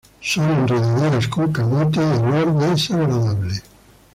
Son 0.19 0.41
enredaderas 0.49 1.27
con 1.27 1.51
camote 1.53 1.99
de 1.99 2.15
olor 2.17 2.59
desagradable. 2.71 3.61